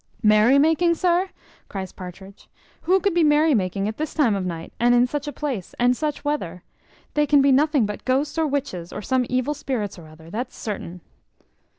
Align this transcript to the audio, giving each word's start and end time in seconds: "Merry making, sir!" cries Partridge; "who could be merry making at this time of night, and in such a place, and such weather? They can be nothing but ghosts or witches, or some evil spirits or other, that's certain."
"Merry 0.23 0.57
making, 0.57 0.95
sir!" 0.95 1.29
cries 1.69 1.91
Partridge; 1.91 2.49
"who 2.81 2.99
could 2.99 3.13
be 3.13 3.23
merry 3.23 3.53
making 3.53 3.87
at 3.87 3.97
this 3.97 4.15
time 4.15 4.33
of 4.33 4.47
night, 4.47 4.73
and 4.79 4.95
in 4.95 5.05
such 5.05 5.27
a 5.27 5.31
place, 5.31 5.75
and 5.77 5.95
such 5.95 6.25
weather? 6.25 6.63
They 7.13 7.27
can 7.27 7.39
be 7.39 7.51
nothing 7.51 7.85
but 7.85 8.03
ghosts 8.03 8.39
or 8.39 8.47
witches, 8.47 8.91
or 8.91 9.03
some 9.03 9.27
evil 9.29 9.53
spirits 9.53 9.99
or 9.99 10.07
other, 10.07 10.31
that's 10.31 10.57
certain." 10.57 11.01